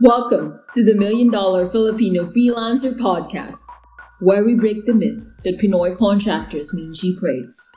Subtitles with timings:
[0.00, 3.64] Welcome to the Million Dollar Filipino Freelancer Podcast,
[4.20, 7.72] where we break the myth that Pinoy contractors mean cheap rates.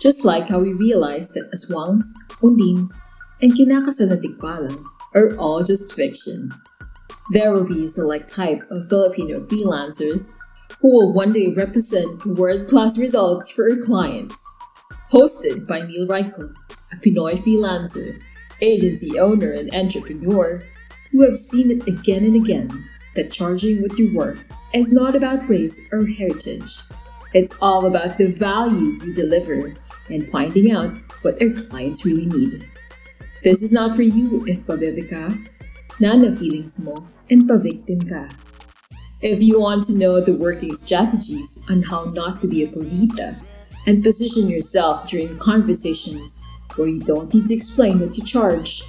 [0.00, 2.02] Just like how we realized that aswangs,
[2.42, 2.88] undins,
[3.40, 6.52] and kinakasanatipalang are all just fiction.
[7.30, 10.32] There will be a select type of Filipino freelancers
[10.80, 14.44] who will one day represent world-class results for our clients.
[15.12, 16.52] Hosted by Neil Reichel,
[16.92, 18.20] a Pinoy freelancer,
[18.60, 20.60] agency owner, and entrepreneur
[21.10, 25.48] who have seen it again and again that charging with your worth is not about
[25.48, 26.80] race or heritage.
[27.34, 29.74] It's all about the value you deliver
[30.08, 32.68] and finding out what our clients really need.
[33.42, 35.48] This is not for you if pabebe
[36.00, 38.28] nana feelings mo, and pa-victim ka.
[39.20, 43.38] If you want to know the working strategies on how not to be a purita
[43.86, 46.42] and position yourself during conversations
[46.76, 48.82] where you don't need to explain what you charge,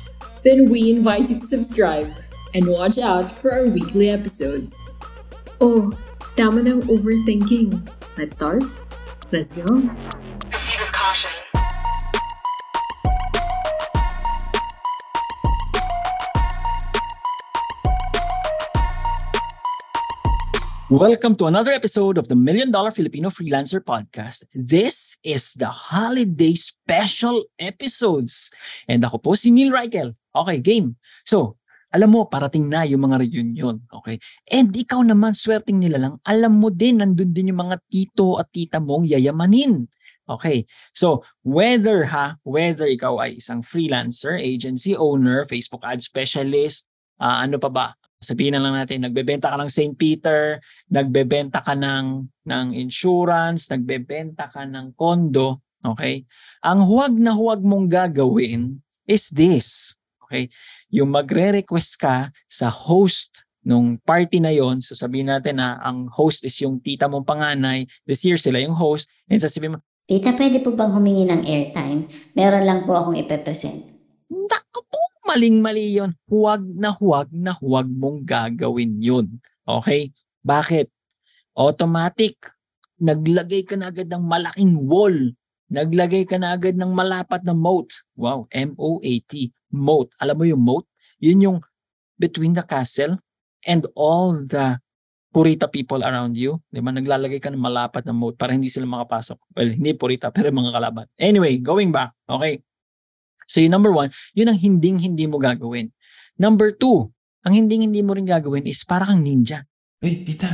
[0.43, 2.09] then we invite you to subscribe
[2.53, 4.73] and watch out for our weekly episodes.
[5.61, 5.93] Oh,
[6.33, 7.77] tama ng overthinking.
[8.17, 8.65] Let's start?
[9.29, 9.69] Let's go!
[10.49, 11.29] Proceed with caution.
[20.89, 24.43] Welcome to another episode of the Million Dollar Filipino Freelancer Podcast.
[24.57, 28.49] This is the holiday special episodes.
[28.89, 30.17] And ako po si Neil Reichel.
[30.31, 30.95] Okay, game.
[31.27, 31.59] So,
[31.91, 33.83] alam mo, parating na yung mga reunion.
[33.91, 34.15] Okay?
[34.47, 38.47] And ikaw naman, swerting nila lang, alam mo din, nandun din yung mga tito at
[38.47, 39.91] tita mong yayamanin.
[40.31, 40.63] Okay.
[40.95, 46.87] So, whether ha, whether ikaw ay isang freelancer, agency owner, Facebook ad specialist,
[47.19, 47.87] ah, ano pa ba?
[48.21, 49.97] sabihin na lang natin, nagbebenta ka ng St.
[49.97, 50.61] Peter,
[50.93, 56.21] nagbebenta ka ng, ng insurance, nagbebenta ka ng kondo, okay?
[56.61, 58.77] Ang huwag na huwag mong gagawin
[59.09, 59.97] is this,
[60.31, 60.47] okay?
[60.95, 66.47] Yung magre-request ka sa host nung party na yon so sabihin natin na ang host
[66.47, 70.59] is yung tita mong panganay, this year sila yung host, and sasabihin mo, Tita, pwede
[70.59, 72.03] po bang humingi ng airtime?
[72.35, 73.79] Meron lang po akong ipepresent.
[74.27, 76.11] Naku po, maling-mali yun.
[76.27, 79.39] Huwag na huwag na huwag mong gagawin yun.
[79.63, 80.11] Okay?
[80.43, 80.91] Bakit?
[81.55, 82.43] Automatic.
[82.99, 85.15] Naglagay ka na agad ng malaking wall.
[85.71, 87.87] Naglagay ka na agad ng malapat na moat.
[88.19, 89.31] Wow, M-O-A-T.
[89.71, 90.11] Moat.
[90.19, 90.85] Alam mo yung moat?
[91.23, 91.57] Yun yung
[92.19, 93.15] between the castle
[93.63, 94.75] and all the
[95.31, 96.59] purita people around you.
[96.67, 96.91] Di ba?
[96.91, 99.39] Naglalagay ka ng malapat na moat para hindi sila makapasok.
[99.55, 101.07] Well, hindi purita, pero mga kalaban.
[101.15, 102.11] Anyway, going back.
[102.27, 102.59] Okay.
[103.47, 105.87] So yung number one, yun ang hinding-hindi mo gagawin.
[106.35, 107.07] Number two,
[107.47, 109.63] ang hinding-hindi mo rin gagawin is para kang ninja.
[110.03, 110.51] Hey, tita,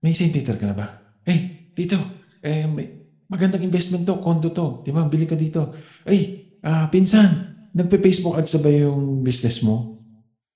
[0.00, 0.32] may St.
[0.32, 0.86] Peter ka na ba?
[1.24, 2.00] Hey, tito,
[2.40, 4.82] eh, may magandang investment to, condo to.
[4.86, 5.06] Di ba?
[5.06, 5.74] Bili ka dito.
[6.06, 10.00] Ay, ah, pinsan, nagpe-Facebook ads ba yung business mo?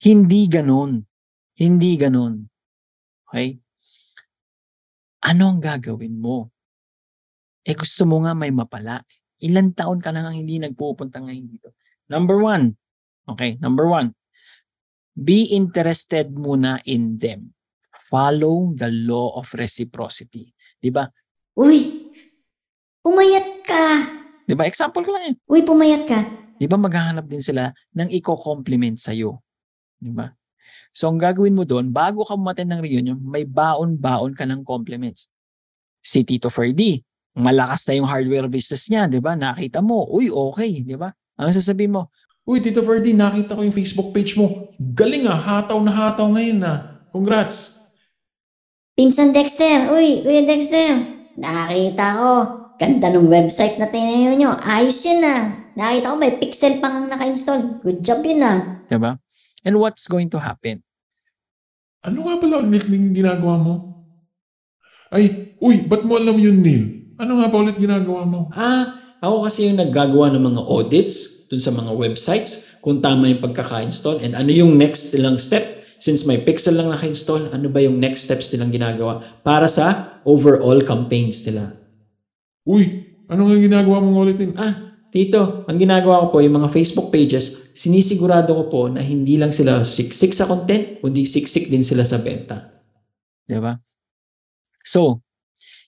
[0.00, 1.04] Hindi ganun.
[1.60, 2.48] Hindi ganun.
[3.28, 3.60] Okay?
[5.28, 6.48] Ano ang gagawin mo?
[7.60, 9.04] Eh gusto mo nga may mapala.
[9.44, 11.76] Ilan taon ka na nga hindi nagpupunta ngayon dito?
[12.08, 12.72] Number one.
[13.28, 14.16] Okay, number one.
[15.12, 17.52] Be interested muna in them.
[18.08, 20.50] Follow the law of reciprocity.
[20.80, 21.04] Di ba?
[21.60, 21.99] Uy,
[23.04, 23.84] pumayat ka.
[24.44, 24.64] Di ba?
[24.66, 25.36] Example ko lang yun.
[25.46, 26.20] Uy, pumayat ka.
[26.60, 29.40] Di ba maghahanap din sila ng i-compliment sa'yo?
[29.96, 30.28] Di ba?
[30.92, 35.30] So, ang gagawin mo doon, bago ka umaten ng reunion, may baon-baon ka ng compliments.
[36.02, 37.00] Si Tito Ferdy,
[37.38, 39.38] malakas na yung hardware business niya, di ba?
[39.38, 41.14] Nakita mo, uy, okay, di ba?
[41.40, 42.10] Ang sasabihin mo,
[42.50, 44.74] Uy, Tito Ferdy, nakita ko yung Facebook page mo.
[44.80, 47.04] Galing ah, hataw na hataw ngayon ah.
[47.14, 47.78] Congrats.
[48.98, 49.92] Pinsan Dexter.
[49.94, 50.98] Uy, Kuya Dexter.
[51.38, 52.59] Nakita ko.
[52.80, 54.56] Ganda ng website na tinayo nyo.
[54.56, 55.52] Ayos yun ah.
[55.76, 57.84] Nakita ko may pixel pang ang naka-install.
[57.84, 58.80] Good job yun ah.
[58.88, 59.20] di ba?
[59.68, 60.80] And what's going to happen?
[62.00, 63.74] Ano nga pala ulit yung ginagawa mo?
[65.12, 67.12] Ay, uy, ba't mo alam yun, Neil?
[67.20, 68.48] Ano nga pa ulit ginagawa mo?
[68.56, 73.44] Ah, ako kasi yung naggagawa ng mga audits dun sa mga websites kung tama yung
[73.44, 75.84] pagkaka-install and ano yung next nilang step.
[76.00, 80.80] Since may pixel lang naka-install, ano ba yung next steps nilang ginagawa para sa overall
[80.80, 81.79] campaigns nila?
[82.68, 84.36] Uy, ano nga ginagawa mo ulit?
[84.36, 84.52] Neil?
[84.56, 84.74] Ah,
[85.10, 89.50] Tito, ang ginagawa ko po, yung mga Facebook pages, sinisigurado ko po na hindi lang
[89.50, 92.70] sila siksik sa content, kundi siksik din sila sa benta.
[93.42, 93.74] Di ba?
[94.86, 95.18] So,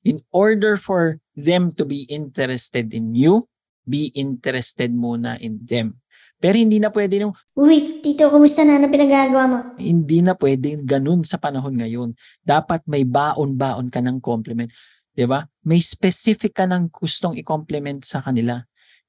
[0.03, 3.47] in order for them to be interested in you,
[3.87, 6.03] be interested muna in them.
[6.43, 8.83] Pero hindi na pwede nung, Uy, Tito, kumusta na?
[8.83, 9.59] Ano pinagagawa mo?
[9.79, 12.11] hindi na pwede ganun sa panahon ngayon.
[12.43, 14.67] Dapat may baon-baon ka ng compliment.
[15.13, 15.45] 'Di ba?
[15.65, 18.61] May specific ka ng gustong i-compliment sa kanila.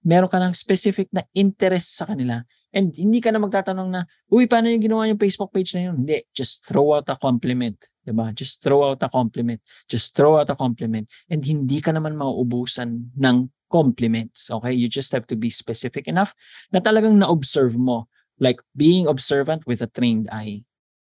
[0.04, 2.44] Meron ka ng specific na interest sa kanila.
[2.74, 4.02] And hindi ka na magtatanong na,
[4.34, 6.04] uy, paano yung ginawa yung Facebook page na yun?
[6.04, 7.78] Hindi, just throw out a compliment.
[8.04, 8.34] Diba?
[8.34, 9.62] Just throw out a compliment.
[9.88, 11.08] Just throw out a compliment.
[11.30, 13.38] And hindi ka naman mauubusan ng
[13.70, 14.50] compliments.
[14.50, 14.74] Okay?
[14.74, 16.34] You just have to be specific enough
[16.74, 18.10] na talagang na-observe mo.
[18.42, 20.66] Like being observant with a trained eye.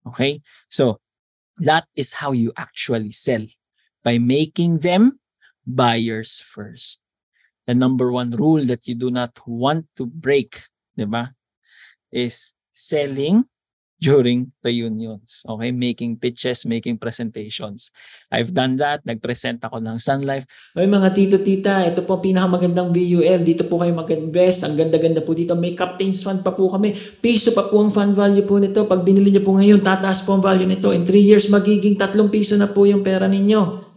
[0.05, 0.43] Okay?
[0.69, 0.99] So,
[1.57, 3.47] that is how you actually sell.
[4.05, 5.17] By making them
[5.65, 7.01] buyers first.
[7.65, 11.33] The number one rule that you do not want to break, di ba?
[12.13, 13.49] Is selling
[13.97, 15.41] during reunions.
[15.49, 15.73] Okay?
[15.73, 17.89] Making pitches, making presentations.
[18.29, 19.01] I've done that.
[19.09, 20.45] Nag-present ako ng Sun Life.
[20.77, 23.41] Ay mga tito, tita, ito po ang pinakamagandang VUL.
[23.41, 24.69] Dito po kayo mag-invest.
[24.69, 25.57] Ang ganda-ganda po dito.
[25.57, 26.93] May captain's fund pa po kami.
[27.17, 28.85] Piso pa po ang fund value po nito.
[28.85, 30.93] Pag binili niyo po ngayon, tataas po ang value nito.
[30.93, 33.94] In 3 years, magiging tatlong piso na po yung pera ninyo.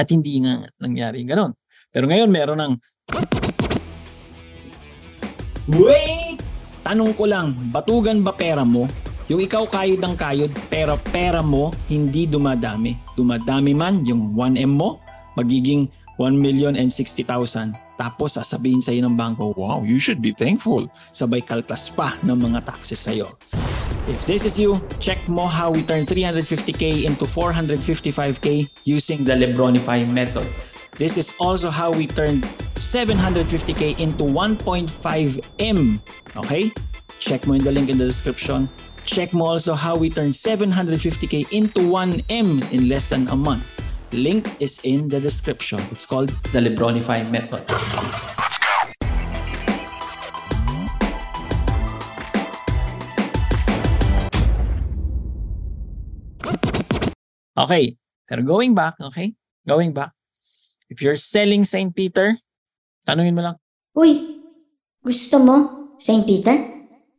[0.00, 1.52] At hindi nga nangyari ganon.
[1.92, 2.74] Pero ngayon, meron ng
[5.76, 6.40] Wait!
[6.80, 8.88] Tanong ko lang, batugan ba pera mo?
[9.28, 12.96] Yung ikaw kayod ng kayod, pero pera mo hindi dumadami.
[13.14, 14.98] Dumadami man yung 1M mo,
[15.38, 15.86] magiging
[16.18, 17.76] 1 million and 60,000.
[18.00, 20.88] Tapos sasabihin sa'yo ng bangko, wow, you should be thankful.
[21.12, 23.30] Sabay kaltas pa ng mga taxes sa'yo.
[24.10, 30.10] If this is you, check mo how we turn 350k into 455k using the Lebronify
[30.10, 30.50] method.
[30.96, 32.42] This is also how we turned
[32.74, 36.02] 750k into 1.5M.
[36.34, 36.72] Okay?
[37.20, 38.68] Check mo in the link in the description.
[39.04, 43.70] Check mo also how we turned 750k into 1M in less than a month.
[44.10, 45.78] Link is in the description.
[45.92, 47.62] It's called the Lebronify method.
[57.70, 57.94] Okay,
[58.26, 59.30] pero going back, okay?
[59.62, 60.10] Going back.
[60.90, 61.94] If you're selling St.
[61.94, 62.34] Peter,
[63.06, 63.56] tanungin mo lang,
[63.94, 64.42] Uy,
[64.98, 65.56] gusto mo
[65.94, 66.26] St.
[66.26, 66.58] Peter?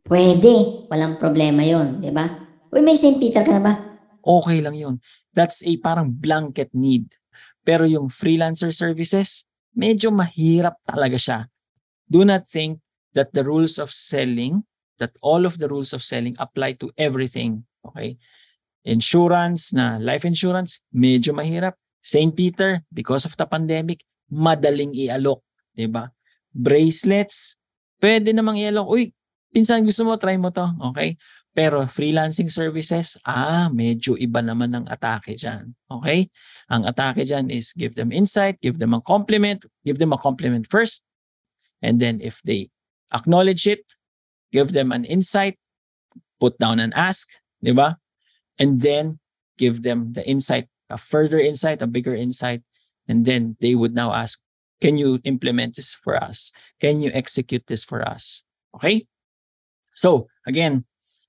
[0.04, 0.84] Pwede.
[0.92, 2.28] Walang problema yon, di ba?
[2.68, 3.16] Uy, may St.
[3.16, 3.72] Peter ka na ba?
[4.20, 5.00] okay lang yun.
[5.32, 7.10] That's a parang blanket need.
[7.64, 11.38] Pero yung freelancer services, medyo mahirap talaga siya.
[12.12, 12.84] Do not think
[13.16, 14.68] that the rules of selling,
[15.00, 17.64] that all of the rules of selling apply to everything.
[17.88, 18.20] Okay?
[18.82, 21.78] Insurance na life insurance, medyo mahirap.
[22.02, 22.34] St.
[22.34, 25.38] Peter, because of the pandemic, madaling ialok.
[25.70, 26.10] Diba?
[26.50, 27.54] Bracelets,
[28.02, 28.90] pwede namang ialok.
[28.90, 29.14] Uy,
[29.54, 30.66] pinsan gusto mo, try mo to.
[30.90, 31.14] Okay?
[31.52, 35.76] Pero freelancing services, ah, medyo iba naman ang atake dyan.
[35.86, 36.26] Okay?
[36.72, 40.66] Ang atake dyan is give them insight, give them a compliment, give them a compliment
[40.66, 41.06] first.
[41.78, 42.72] And then if they
[43.12, 43.84] acknowledge it,
[44.50, 45.60] give them an insight,
[46.40, 47.28] put down an ask,
[47.60, 48.00] di ba?
[48.58, 49.18] And then
[49.58, 52.62] give them the insight, a further insight, a bigger insight.
[53.08, 54.38] And then they would now ask,
[54.80, 56.50] can you implement this for us?
[56.80, 58.44] Can you execute this for us?
[58.74, 59.06] Okay?
[59.94, 60.84] So, again,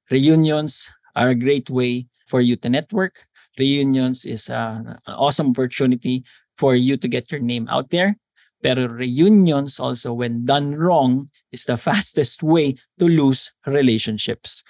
[0.09, 3.27] reunions are a great way for you to network.
[3.59, 6.23] Reunions is a, an awesome opportunity
[6.57, 8.17] for you to get your name out there.
[8.63, 14.63] Pero reunions also, when done wrong, is the fastest way to lose relationships.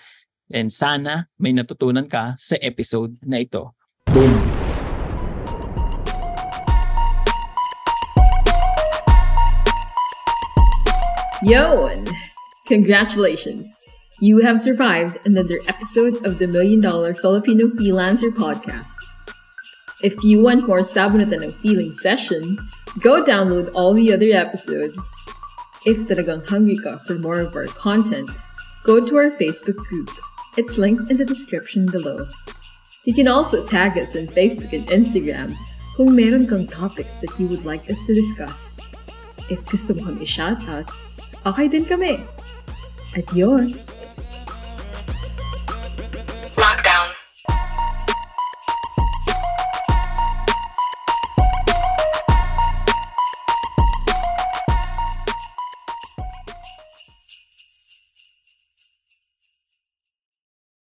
[0.52, 3.72] And sana may natutunan ka sa episode na ito.
[4.12, 4.44] Boom!
[11.44, 11.88] Yo!
[11.88, 12.08] and
[12.68, 13.68] Congratulations!
[14.22, 18.96] You have survived another episode of the Million Dollar Filipino Freelancer Podcast.
[20.02, 22.56] If you want more Sabunan ng Feeling session,
[23.04, 25.00] go download all the other episodes.
[25.84, 28.32] If talagang hungry ka for more of our content,
[28.88, 30.08] go to our Facebook group.
[30.56, 32.28] It's linked in the description below.
[33.06, 35.58] You can also tag us on Facebook and Instagram
[35.98, 38.78] kung meron kang topics that you would like us to discuss.
[39.50, 40.88] If gusto mo kami shoutout,
[41.42, 42.22] okay din kami.
[43.18, 44.03] Adios!